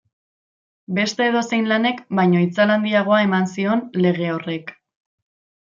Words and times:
Beste 0.99 1.27
edozein 1.31 1.67
lanek 1.73 2.01
baino 2.21 2.41
itzal 2.47 2.75
handiagoa 2.77 3.21
eman 3.29 3.47
zion 3.53 3.85
lege 4.09 4.33
horrek. 4.39 4.77